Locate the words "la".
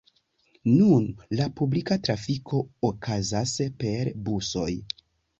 1.39-1.45